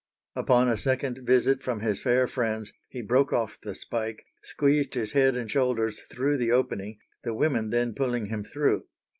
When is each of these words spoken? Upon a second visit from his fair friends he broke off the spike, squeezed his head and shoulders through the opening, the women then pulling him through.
Upon 0.35 0.67
a 0.67 0.77
second 0.79 1.19
visit 1.27 1.61
from 1.61 1.81
his 1.81 2.01
fair 2.01 2.25
friends 2.25 2.73
he 2.87 3.03
broke 3.03 3.31
off 3.31 3.61
the 3.61 3.75
spike, 3.75 4.25
squeezed 4.41 4.95
his 4.95 5.11
head 5.11 5.35
and 5.35 5.51
shoulders 5.51 5.99
through 5.99 6.37
the 6.37 6.51
opening, 6.51 6.97
the 7.23 7.35
women 7.35 7.69
then 7.69 7.93
pulling 7.93 8.25
him 8.25 8.43
through. 8.43 8.85